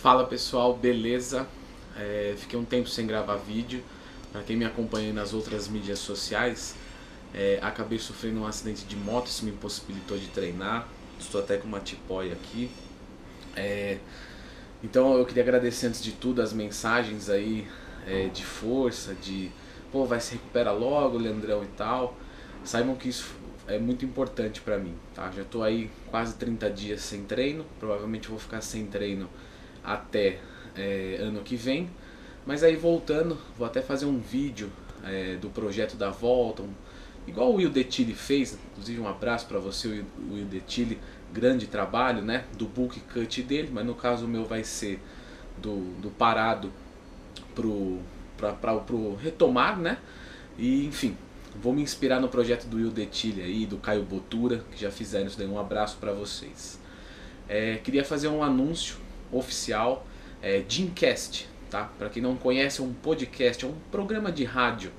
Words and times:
Fala 0.00 0.24
pessoal, 0.24 0.76
beleza? 0.76 1.48
É, 1.96 2.36
fiquei 2.38 2.56
um 2.56 2.64
tempo 2.64 2.88
sem 2.88 3.08
gravar 3.08 3.34
vídeo. 3.38 3.82
Para 4.30 4.42
quem 4.42 4.54
me 4.54 4.64
acompanha 4.64 5.12
nas 5.12 5.34
outras 5.34 5.66
mídias 5.66 5.98
sociais, 5.98 6.76
é, 7.34 7.58
acabei 7.60 7.98
sofrendo 7.98 8.42
um 8.42 8.46
acidente 8.46 8.84
de 8.84 8.94
moto, 8.94 9.26
isso 9.26 9.44
me 9.44 9.50
impossibilitou 9.50 10.16
de 10.16 10.28
treinar. 10.28 10.86
Estou 11.18 11.40
até 11.40 11.56
com 11.56 11.66
uma 11.66 11.80
tipóia 11.80 12.34
aqui. 12.34 12.70
É, 13.56 13.98
então 14.80 15.18
eu 15.18 15.26
queria 15.26 15.42
agradecer 15.42 15.88
antes 15.88 16.00
de 16.00 16.12
tudo 16.12 16.40
as 16.40 16.52
mensagens 16.52 17.28
aí 17.28 17.66
é, 18.06 18.28
de 18.28 18.44
força, 18.44 19.12
de 19.12 19.50
pô, 19.94 20.04
vai 20.04 20.20
se 20.20 20.32
recupera 20.32 20.72
logo, 20.72 21.16
Leandrão 21.16 21.62
e 21.62 21.68
tal. 21.68 22.16
Saibam 22.64 22.96
que 22.96 23.08
isso 23.08 23.32
é 23.68 23.78
muito 23.78 24.04
importante 24.04 24.60
para 24.60 24.76
mim, 24.76 24.92
tá? 25.14 25.30
Já 25.30 25.44
tô 25.44 25.62
aí 25.62 25.88
quase 26.10 26.34
30 26.34 26.68
dias 26.70 27.00
sem 27.00 27.22
treino, 27.22 27.64
provavelmente 27.78 28.26
vou 28.26 28.36
ficar 28.36 28.60
sem 28.60 28.86
treino 28.86 29.30
até 29.84 30.40
é, 30.76 31.18
ano 31.20 31.42
que 31.42 31.54
vem. 31.54 31.88
Mas 32.44 32.64
aí 32.64 32.74
voltando, 32.74 33.38
vou 33.56 33.64
até 33.64 33.80
fazer 33.80 34.06
um 34.06 34.18
vídeo 34.18 34.68
é, 35.04 35.36
do 35.36 35.48
projeto 35.48 35.94
da 35.96 36.10
volta, 36.10 36.62
um, 36.62 36.70
igual 37.24 37.52
o 37.52 37.54
Will 37.54 37.70
Detilli 37.70 38.14
fez, 38.14 38.58
inclusive 38.72 39.00
um 39.00 39.06
abraço 39.06 39.46
para 39.46 39.60
você, 39.60 40.04
Will 40.28 40.46
Detilli, 40.46 40.98
grande 41.32 41.68
trabalho, 41.68 42.20
né, 42.20 42.46
do 42.58 42.66
book 42.66 42.98
cut 43.12 43.42
dele, 43.42 43.70
mas 43.72 43.86
no 43.86 43.94
caso 43.94 44.24
o 44.24 44.28
meu 44.28 44.44
vai 44.44 44.64
ser 44.64 45.00
do, 45.56 45.94
do 46.00 46.10
parado 46.10 46.72
pro, 47.54 48.00
pra, 48.36 48.52
pro 48.52 49.14
retomar, 49.16 49.78
né, 49.78 49.98
e 50.58 50.86
enfim, 50.86 51.16
vou 51.60 51.72
me 51.72 51.82
inspirar 51.82 52.20
no 52.20 52.28
projeto 52.28 52.66
do 52.66 52.76
Will 52.76 52.90
Detilli 52.90 53.42
aí, 53.42 53.66
do 53.66 53.76
Caio 53.78 54.02
Botura, 54.02 54.64
que 54.70 54.80
já 54.80 54.90
fizeram 54.90 55.26
isso 55.26 55.38
daí, 55.38 55.46
um 55.46 55.58
abraço 55.58 55.96
para 55.98 56.12
vocês. 56.12 56.78
É, 57.48 57.76
queria 57.76 58.04
fazer 58.04 58.28
um 58.28 58.42
anúncio 58.42 58.96
oficial, 59.30 60.06
é, 60.42 60.62
Gymcast, 60.66 61.48
tá? 61.70 61.90
Para 61.98 62.08
quem 62.08 62.22
não 62.22 62.36
conhece, 62.36 62.80
é 62.80 62.84
um 62.84 62.92
podcast, 62.92 63.64
é 63.64 63.68
um 63.68 63.74
programa 63.90 64.30
de 64.30 64.44
rádio 64.44 64.90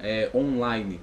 é, 0.00 0.30
online. 0.34 1.00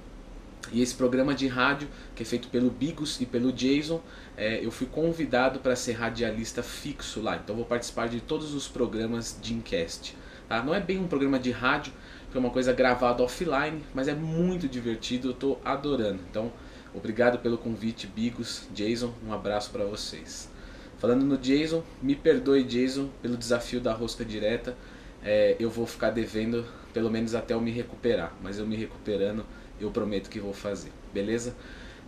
E 0.70 0.80
esse 0.80 0.94
programa 0.94 1.34
de 1.34 1.48
rádio, 1.48 1.88
que 2.14 2.22
é 2.22 2.26
feito 2.26 2.48
pelo 2.48 2.70
Bigos 2.70 3.20
e 3.20 3.26
pelo 3.26 3.52
Jason, 3.52 4.00
é, 4.36 4.64
eu 4.64 4.70
fui 4.70 4.86
convidado 4.86 5.58
para 5.58 5.74
ser 5.74 5.92
radialista 5.92 6.62
fixo 6.62 7.20
lá. 7.20 7.36
Então 7.36 7.56
vou 7.56 7.64
participar 7.64 8.08
de 8.08 8.20
todos 8.20 8.54
os 8.54 8.68
programas 8.68 9.36
de 9.40 9.54
Incast. 9.54 10.16
Tá? 10.52 10.62
Não 10.62 10.74
é 10.74 10.80
bem 10.80 10.98
um 10.98 11.08
programa 11.08 11.38
de 11.38 11.50
rádio, 11.50 11.94
que 12.30 12.36
é 12.36 12.38
uma 12.38 12.50
coisa 12.50 12.74
gravada 12.74 13.22
offline, 13.22 13.82
mas 13.94 14.06
é 14.06 14.14
muito 14.14 14.68
divertido, 14.68 15.28
eu 15.28 15.32
estou 15.32 15.58
adorando. 15.64 16.18
Então, 16.30 16.52
obrigado 16.94 17.38
pelo 17.38 17.56
convite, 17.56 18.06
Bigos, 18.06 18.68
Jason, 18.74 19.14
um 19.26 19.32
abraço 19.32 19.70
para 19.70 19.82
vocês. 19.86 20.50
Falando 20.98 21.24
no 21.24 21.38
Jason, 21.38 21.82
me 22.02 22.14
perdoe 22.14 22.64
Jason 22.64 23.08
pelo 23.22 23.34
desafio 23.34 23.80
da 23.80 23.94
rosca 23.94 24.26
direta. 24.26 24.76
É, 25.24 25.56
eu 25.58 25.70
vou 25.70 25.86
ficar 25.86 26.10
devendo 26.10 26.66
pelo 26.92 27.10
menos 27.10 27.34
até 27.34 27.54
eu 27.54 27.60
me 27.62 27.70
recuperar, 27.70 28.34
mas 28.42 28.58
eu 28.58 28.66
me 28.66 28.76
recuperando 28.76 29.46
eu 29.80 29.90
prometo 29.90 30.28
que 30.28 30.38
vou 30.38 30.52
fazer, 30.52 30.92
beleza? 31.14 31.56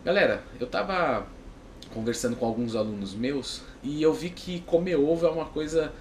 Galera, 0.05 0.43
eu 0.61 0.67
tava 0.67 1.27
conversando 1.95 2.37
com 2.37 2.45
alguns 2.45 2.77
alunos 2.77 3.15
meus 3.15 3.63
e 3.83 4.03
eu 4.03 4.13
vi 4.13 4.29
que 4.29 4.61
comer 4.61 4.97
ovo 4.97 5.27
é 5.27 5.31
uma 5.31 5.47
coisa 5.47 5.95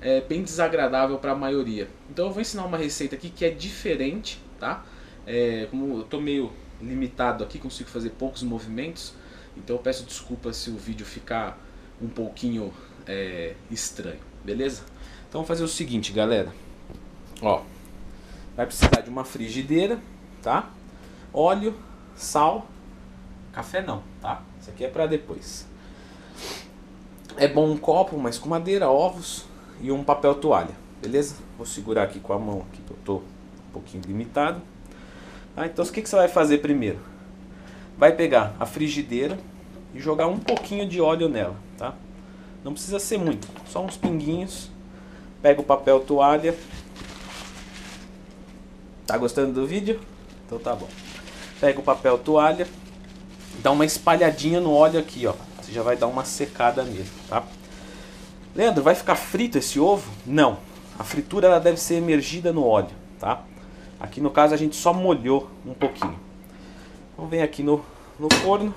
é, 0.00 0.20
bem 0.20 0.42
desagradável 0.42 1.18
para 1.18 1.32
a 1.32 1.34
maioria. 1.34 1.88
Então 2.08 2.26
eu 2.26 2.32
vou 2.32 2.40
ensinar 2.40 2.64
uma 2.64 2.78
receita 2.78 3.14
aqui 3.14 3.28
que 3.28 3.44
é 3.44 3.50
diferente, 3.50 4.40
tá? 4.58 4.84
É, 5.26 5.66
como 5.70 5.98
eu 5.98 6.04
tô 6.04 6.20
meio 6.20 6.50
limitado 6.80 7.44
aqui, 7.44 7.58
consigo 7.58 7.90
fazer 7.90 8.10
poucos 8.10 8.42
movimentos, 8.42 9.12
então 9.56 9.76
eu 9.76 9.82
peço 9.82 10.04
desculpas 10.04 10.56
se 10.56 10.70
o 10.70 10.76
vídeo 10.76 11.04
ficar 11.04 11.58
um 12.00 12.08
pouquinho 12.08 12.72
é, 13.06 13.54
estranho, 13.70 14.20
beleza? 14.42 14.82
Então 15.28 15.40
vamos 15.40 15.48
fazer 15.48 15.62
o 15.62 15.68
seguinte, 15.68 16.12
galera. 16.12 16.52
Ó, 17.42 17.62
vai 18.56 18.66
precisar 18.66 19.02
de 19.02 19.10
uma 19.10 19.24
frigideira, 19.24 20.00
tá? 20.42 20.70
Óleo, 21.32 21.74
sal, 22.16 22.66
café 23.52 23.82
não, 23.82 24.02
tá? 24.20 24.42
Isso 24.60 24.70
aqui 24.70 24.84
é 24.84 24.88
para 24.88 25.06
depois. 25.06 25.68
É 27.36 27.46
bom 27.46 27.70
um 27.70 27.76
copo, 27.76 28.18
mas 28.18 28.38
com 28.38 28.48
madeira, 28.48 28.90
ovos 28.90 29.49
e 29.80 29.90
um 29.90 30.04
papel 30.04 30.34
toalha, 30.34 30.74
beleza? 31.00 31.36
Vou 31.56 31.66
segurar 31.66 32.04
aqui 32.04 32.20
com 32.20 32.32
a 32.32 32.38
mão, 32.38 32.64
aqui 32.70 32.82
que 32.82 32.90
eu 32.90 32.96
tô 33.04 33.16
um 33.16 33.72
pouquinho 33.72 34.02
limitado. 34.06 34.60
Ah, 35.56 35.66
então 35.66 35.84
o 35.84 35.88
que, 35.88 36.02
que 36.02 36.08
você 36.08 36.16
vai 36.16 36.28
fazer 36.28 36.58
primeiro? 36.58 36.98
Vai 37.96 38.12
pegar 38.12 38.54
a 38.58 38.66
frigideira 38.66 39.38
e 39.94 40.00
jogar 40.00 40.26
um 40.26 40.38
pouquinho 40.38 40.88
de 40.88 41.00
óleo 41.00 41.28
nela, 41.28 41.56
tá? 41.76 41.94
Não 42.62 42.72
precisa 42.72 42.98
ser 42.98 43.18
muito, 43.18 43.48
só 43.66 43.84
uns 43.84 43.96
pinguinhos. 43.96 44.70
Pega 45.42 45.60
o 45.60 45.64
papel 45.64 46.00
toalha. 46.00 46.54
Tá 49.06 49.16
gostando 49.16 49.52
do 49.52 49.66
vídeo? 49.66 49.98
Então 50.46 50.58
tá 50.58 50.74
bom. 50.74 50.88
Pega 51.58 51.80
o 51.80 51.82
papel 51.82 52.18
toalha, 52.18 52.68
dá 53.62 53.70
uma 53.70 53.84
espalhadinha 53.84 54.60
no 54.60 54.72
óleo 54.72 55.00
aqui, 55.00 55.26
ó. 55.26 55.34
Você 55.60 55.72
já 55.72 55.82
vai 55.82 55.96
dar 55.96 56.06
uma 56.06 56.24
secada 56.24 56.82
nele, 56.82 57.08
tá? 57.28 57.42
Leandro, 58.54 58.82
vai 58.82 58.94
ficar 58.94 59.14
frito 59.14 59.58
esse 59.58 59.78
ovo? 59.78 60.10
Não. 60.26 60.58
A 60.98 61.04
fritura 61.04 61.46
ela 61.46 61.60
deve 61.60 61.78
ser 61.78 61.94
emergida 61.94 62.52
no 62.52 62.66
óleo, 62.66 62.90
tá? 63.18 63.44
Aqui 63.98 64.20
no 64.20 64.30
caso 64.30 64.52
a 64.52 64.56
gente 64.56 64.74
só 64.76 64.92
molhou 64.92 65.48
um 65.64 65.72
pouquinho. 65.72 66.18
Então 67.12 67.26
vem 67.28 67.42
aqui 67.42 67.62
no, 67.62 67.84
no 68.18 68.28
forno, 68.34 68.74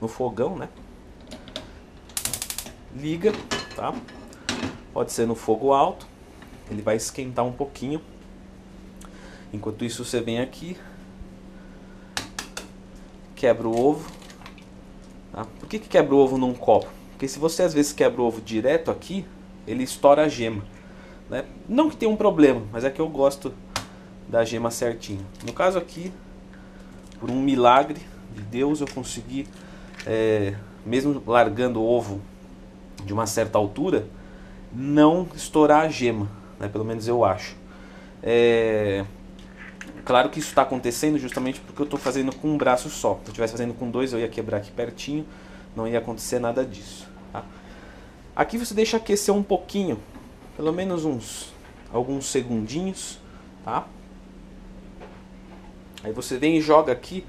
no 0.00 0.08
fogão, 0.08 0.56
né? 0.56 0.68
Liga, 2.94 3.32
tá? 3.76 3.94
Pode 4.92 5.12
ser 5.12 5.26
no 5.26 5.34
fogo 5.34 5.72
alto. 5.72 6.06
Ele 6.70 6.82
vai 6.82 6.96
esquentar 6.96 7.44
um 7.44 7.52
pouquinho. 7.52 8.02
Enquanto 9.52 9.84
isso 9.84 10.04
você 10.04 10.20
vem 10.20 10.40
aqui, 10.40 10.76
quebra 13.36 13.68
o 13.68 13.88
ovo. 13.88 14.10
Tá? 15.32 15.46
Por 15.58 15.68
que, 15.68 15.78
que 15.78 15.88
quebra 15.88 16.14
o 16.14 16.18
ovo 16.18 16.36
num 16.36 16.54
copo? 16.54 16.99
Porque 17.20 17.28
se 17.28 17.38
você 17.38 17.62
às 17.62 17.74
vezes 17.74 17.92
quebra 17.92 18.22
o 18.22 18.24
ovo 18.24 18.40
direto 18.40 18.90
aqui, 18.90 19.26
ele 19.66 19.82
estoura 19.82 20.22
a 20.22 20.28
gema. 20.28 20.62
Né? 21.28 21.44
Não 21.68 21.90
que 21.90 21.96
tenha 21.96 22.10
um 22.10 22.16
problema, 22.16 22.62
mas 22.72 22.82
é 22.82 22.88
que 22.88 22.98
eu 22.98 23.10
gosto 23.10 23.52
da 24.26 24.42
gema 24.42 24.70
certinho. 24.70 25.20
No 25.44 25.52
caso 25.52 25.76
aqui, 25.76 26.10
por 27.20 27.30
um 27.30 27.42
milagre 27.42 28.00
de 28.34 28.40
Deus, 28.40 28.80
eu 28.80 28.86
consegui, 28.88 29.46
é, 30.06 30.54
mesmo 30.86 31.22
largando 31.26 31.82
o 31.82 31.86
ovo 31.86 32.22
de 33.04 33.12
uma 33.12 33.26
certa 33.26 33.58
altura, 33.58 34.06
não 34.72 35.28
estourar 35.36 35.82
a 35.82 35.88
gema, 35.90 36.26
né? 36.58 36.68
pelo 36.68 36.86
menos 36.86 37.06
eu 37.06 37.22
acho. 37.22 37.54
É, 38.22 39.04
Claro 40.06 40.30
que 40.30 40.38
isso 40.38 40.48
está 40.48 40.62
acontecendo 40.62 41.18
justamente 41.18 41.60
porque 41.60 41.82
eu 41.82 41.84
estou 41.84 42.00
fazendo 42.00 42.34
com 42.34 42.48
um 42.48 42.56
braço 42.56 42.88
só. 42.88 43.16
Se 43.16 43.20
eu 43.20 43.32
estivesse 43.32 43.52
fazendo 43.52 43.74
com 43.74 43.90
dois, 43.90 44.14
eu 44.14 44.18
ia 44.18 44.28
quebrar 44.28 44.56
aqui 44.56 44.72
pertinho, 44.72 45.26
não 45.76 45.86
ia 45.86 45.98
acontecer 45.98 46.38
nada 46.38 46.64
disso. 46.64 47.09
Aqui 48.40 48.56
você 48.56 48.72
deixa 48.72 48.96
aquecer 48.96 49.34
um 49.34 49.42
pouquinho, 49.42 50.00
pelo 50.56 50.72
menos 50.72 51.04
uns 51.04 51.52
alguns 51.92 52.24
segundinhos, 52.24 53.18
tá? 53.62 53.86
Aí 56.02 56.10
você 56.10 56.38
vem 56.38 56.56
e 56.56 56.60
joga 56.62 56.90
aqui, 56.90 57.26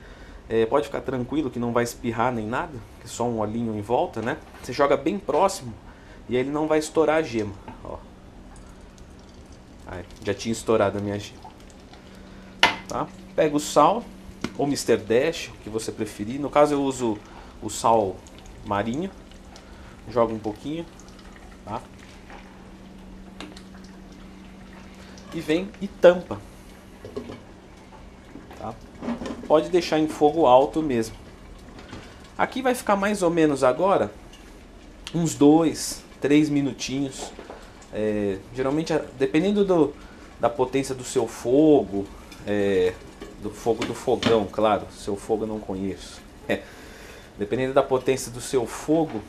é, 0.48 0.66
pode 0.66 0.86
ficar 0.86 1.02
tranquilo 1.02 1.50
que 1.52 1.60
não 1.60 1.74
vai 1.74 1.84
espirrar 1.84 2.32
nem 2.32 2.48
nada, 2.48 2.72
que 3.02 3.08
é 3.08 3.10
só 3.10 3.26
um 3.26 3.40
olhinho 3.40 3.76
em 3.76 3.82
volta, 3.82 4.22
né? 4.22 4.38
Você 4.64 4.72
joga 4.72 4.96
bem 4.96 5.20
próximo 5.20 5.74
e 6.30 6.38
ele 6.38 6.50
não 6.50 6.66
vai 6.66 6.80
estourar 6.80 7.18
a 7.18 7.22
gema, 7.22 7.56
ó. 7.84 7.98
Aí, 9.88 10.06
já 10.24 10.34
tinha 10.34 10.54
estourado 10.54 10.98
a 10.98 11.02
minha 11.02 11.20
gema. 11.20 11.42
Tá? 12.88 13.06
Pega 13.36 13.54
o 13.54 13.60
sal, 13.60 14.02
ou 14.58 14.66
Mr. 14.66 14.96
Dash, 14.96 15.50
o 15.50 15.58
que 15.62 15.70
você 15.70 15.92
preferir. 15.92 16.40
No 16.40 16.50
caso 16.50 16.74
eu 16.74 16.82
uso 16.82 17.18
o 17.62 17.70
sal 17.70 18.16
marinho. 18.66 19.12
Joga 20.10 20.34
um 20.34 20.40
pouquinho. 20.40 20.86
Tá? 21.66 21.82
E 25.34 25.40
vem 25.40 25.70
e 25.82 25.88
tampa. 25.88 26.40
Tá? 28.58 28.74
Pode 29.48 29.70
deixar 29.70 30.00
em 30.00 30.08
fogo 30.08 30.46
alto 30.46 30.82
mesmo. 30.82 31.16
Aqui 32.38 32.62
vai 32.62 32.74
ficar 32.74 32.96
mais 32.96 33.22
ou 33.22 33.30
menos 33.30 33.64
agora 33.64 34.12
uns 35.14 35.36
dois, 35.36 36.04
três 36.20 36.50
minutinhos. 36.50 37.32
É, 37.94 38.38
geralmente, 38.54 38.94
dependendo 39.18 39.66
do, 39.66 39.94
da 40.40 40.50
potência 40.50 40.96
do 40.96 41.04
seu 41.04 41.28
fogo, 41.28 42.06
é, 42.48 42.94
do 43.42 43.50
fogo 43.50 43.86
do 43.86 43.94
fogão, 43.94 44.48
claro. 44.52 44.88
Seu 44.92 45.16
fogo 45.16 45.44
eu 45.44 45.48
não 45.48 45.60
conheço. 45.60 46.22
É, 46.48 46.62
dependendo 47.38 47.74
da 47.74 47.84
potência 47.84 48.32
do 48.32 48.42
seu 48.42 48.66
fogo, 48.66 49.22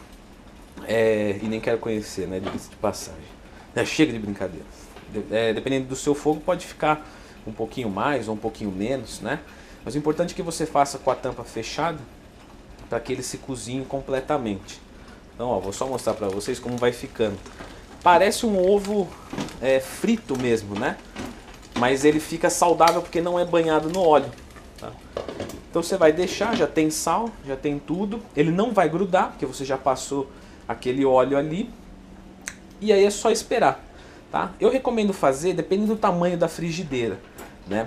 é, 0.86 1.38
e 1.42 1.46
nem 1.46 1.60
quero 1.60 1.78
conhecer, 1.78 2.26
né? 2.26 2.40
De, 2.40 2.50
de 2.50 2.76
passagem. 2.76 3.20
É, 3.74 3.84
chega 3.84 4.12
de 4.12 4.18
brincadeiras. 4.18 4.66
É, 5.30 5.52
dependendo 5.52 5.86
do 5.86 5.96
seu 5.96 6.14
fogo, 6.14 6.40
pode 6.40 6.66
ficar 6.66 7.06
um 7.46 7.52
pouquinho 7.52 7.90
mais 7.90 8.28
ou 8.28 8.34
um 8.34 8.38
pouquinho 8.38 8.70
menos, 8.70 9.20
né? 9.20 9.40
Mas 9.84 9.94
o 9.94 9.98
importante 9.98 10.32
é 10.32 10.34
que 10.34 10.42
você 10.42 10.64
faça 10.64 10.98
com 10.98 11.10
a 11.10 11.14
tampa 11.14 11.44
fechada 11.44 11.98
para 12.88 13.00
que 13.00 13.12
ele 13.12 13.22
se 13.22 13.38
cozinhe 13.38 13.84
completamente. 13.84 14.80
Então, 15.34 15.48
ó, 15.48 15.58
vou 15.58 15.72
só 15.72 15.86
mostrar 15.86 16.14
para 16.14 16.28
vocês 16.28 16.58
como 16.58 16.76
vai 16.76 16.92
ficando. 16.92 17.38
Parece 18.02 18.44
um 18.46 18.58
ovo 18.58 19.08
é, 19.60 19.80
frito 19.80 20.38
mesmo, 20.38 20.78
né? 20.78 20.96
Mas 21.78 22.04
ele 22.04 22.20
fica 22.20 22.50
saudável 22.50 23.00
porque 23.00 23.20
não 23.20 23.38
é 23.38 23.44
banhado 23.44 23.88
no 23.88 24.00
óleo. 24.00 24.30
Tá? 24.78 24.92
Então 25.70 25.82
você 25.82 25.96
vai 25.96 26.12
deixar, 26.12 26.54
já 26.54 26.66
tem 26.66 26.90
sal, 26.90 27.30
já 27.46 27.56
tem 27.56 27.78
tudo. 27.78 28.20
Ele 28.36 28.50
não 28.50 28.72
vai 28.72 28.88
grudar, 28.88 29.30
porque 29.30 29.46
você 29.46 29.64
já 29.64 29.78
passou 29.78 30.30
aquele 30.72 31.04
óleo 31.04 31.36
ali. 31.36 31.70
E 32.80 32.92
aí 32.92 33.04
é 33.04 33.10
só 33.10 33.30
esperar. 33.30 33.82
Tá? 34.30 34.52
Eu 34.58 34.70
recomendo 34.70 35.12
fazer, 35.12 35.52
depende 35.52 35.86
do 35.86 35.96
tamanho 35.96 36.36
da 36.36 36.48
frigideira. 36.48 37.20
Né? 37.66 37.86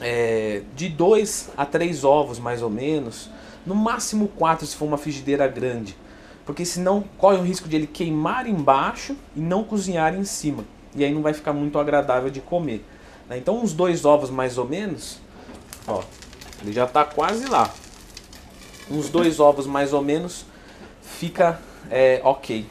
É, 0.00 0.62
de 0.74 0.88
2 0.88 1.50
a 1.56 1.66
3 1.66 2.04
ovos 2.04 2.38
mais 2.38 2.62
ou 2.62 2.70
menos. 2.70 3.30
No 3.66 3.74
máximo 3.74 4.28
4 4.28 4.66
se 4.66 4.74
for 4.74 4.86
uma 4.86 4.98
frigideira 4.98 5.46
grande. 5.46 5.96
Porque 6.46 6.64
senão 6.64 7.04
corre 7.18 7.36
o 7.36 7.42
risco 7.42 7.68
de 7.68 7.76
ele 7.76 7.86
queimar 7.86 8.46
embaixo 8.46 9.14
e 9.36 9.40
não 9.40 9.62
cozinhar 9.62 10.14
em 10.14 10.24
cima. 10.24 10.64
E 10.94 11.04
aí 11.04 11.12
não 11.12 11.20
vai 11.20 11.34
ficar 11.34 11.52
muito 11.52 11.78
agradável 11.78 12.30
de 12.30 12.40
comer. 12.40 12.84
Né? 13.28 13.36
Então 13.36 13.62
uns 13.62 13.74
dois 13.74 14.06
ovos 14.06 14.30
mais 14.30 14.56
ou 14.56 14.66
menos. 14.66 15.18
Ó, 15.86 16.02
ele 16.62 16.72
já 16.72 16.84
está 16.84 17.04
quase 17.04 17.46
lá. 17.46 17.70
Uns 18.90 19.10
dois 19.10 19.38
ovos 19.38 19.66
mais 19.66 19.92
ou 19.92 20.02
menos 20.02 20.46
fica 21.02 21.60
é, 21.90 22.20
ok. 22.24 22.66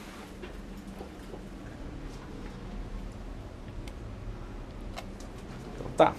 Então 5.75 5.91
tá. 5.95 6.13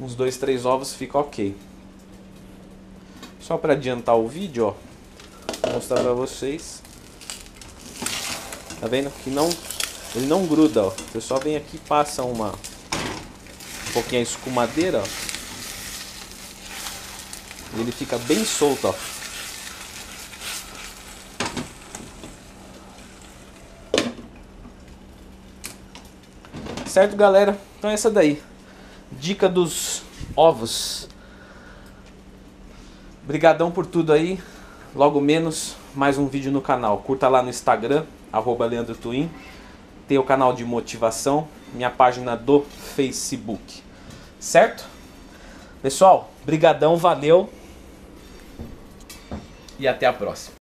Uns 0.00 0.14
dois, 0.14 0.36
três 0.36 0.64
ovos 0.64 0.94
fica 0.94 1.18
ok. 1.18 1.56
Só 3.40 3.58
para 3.58 3.72
adiantar 3.72 4.16
o 4.16 4.28
vídeo, 4.28 4.66
ó, 4.68 4.74
vou 5.62 5.74
mostrar 5.74 6.00
para 6.00 6.12
vocês. 6.12 6.82
Tá 8.80 8.88
vendo 8.88 9.10
que 9.22 9.30
não 9.30 9.48
ele 10.14 10.26
não 10.26 10.46
gruda, 10.46 10.84
ó. 10.84 10.90
Você 10.90 11.20
só 11.20 11.38
vem 11.38 11.56
aqui 11.56 11.78
passa 11.78 12.22
uma 12.22 12.52
um 12.52 13.92
pouquinho 13.92 14.20
a 14.20 14.22
escumadeira, 14.22 15.02
ó. 15.02 15.06
E 17.76 17.80
ele 17.80 17.92
fica 17.92 18.18
bem 18.18 18.44
solto, 18.44 18.88
ó. 18.88 18.94
Certo, 26.92 27.16
galera? 27.16 27.56
Então 27.78 27.88
é 27.88 27.94
essa 27.94 28.10
daí. 28.10 28.42
Dica 29.12 29.48
dos 29.48 30.02
ovos. 30.36 31.08
Obrigadão 33.24 33.70
por 33.70 33.86
tudo 33.86 34.12
aí. 34.12 34.38
Logo 34.94 35.18
menos, 35.18 35.74
mais 35.94 36.18
um 36.18 36.26
vídeo 36.26 36.52
no 36.52 36.60
canal. 36.60 36.98
Curta 36.98 37.30
lá 37.30 37.42
no 37.42 37.48
Instagram, 37.48 38.04
arroba 38.30 38.66
Leandro 38.66 38.94
Twin. 38.94 39.30
Tem 40.06 40.18
o 40.18 40.22
canal 40.22 40.52
de 40.52 40.66
motivação, 40.66 41.48
minha 41.72 41.88
página 41.88 42.36
do 42.36 42.60
Facebook. 42.60 43.82
Certo? 44.38 44.84
Pessoal, 45.80 46.30
brigadão, 46.44 46.98
valeu. 46.98 47.48
E 49.78 49.88
até 49.88 50.04
a 50.04 50.12
próxima. 50.12 50.61